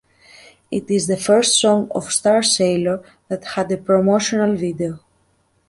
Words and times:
It 0.71 0.89
is 0.89 1.05
the 1.05 1.15
first 1.15 1.59
song 1.61 1.91
of 1.93 2.05
Starsailor 2.05 3.03
that 3.27 3.45
had 3.45 3.71
a 3.71 3.77
promotional 3.77 4.55
video. 4.55 4.99